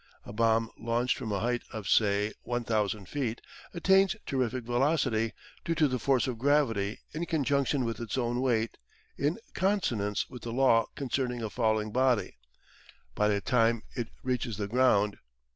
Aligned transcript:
A 0.25 0.33
bomb 0.33 0.71
launched 0.79 1.15
from 1.15 1.31
a 1.31 1.41
height 1.41 1.61
of 1.71 1.87
say 1.87 2.33
1,000 2.41 3.07
feet 3.07 3.39
attains 3.71 4.15
terrific 4.25 4.63
velocity, 4.63 5.31
due 5.63 5.75
to 5.75 5.87
the 5.87 5.99
force 5.99 6.25
of 6.25 6.39
gravity 6.39 7.01
in 7.13 7.27
conjunction 7.27 7.85
with 7.85 7.99
its 7.99 8.17
own 8.17 8.41
weight, 8.41 8.79
in 9.15 9.37
consonance 9.53 10.27
with 10.27 10.41
the 10.41 10.51
law 10.53 10.87
concerning 10.95 11.43
a 11.43 11.51
falling 11.51 11.91
body, 11.91 12.39
by 13.13 13.27
the 13.27 13.41
time 13.41 13.83
it 13.95 14.07
reaches 14.23 14.57
the 14.57 14.67
ground. 14.67 15.17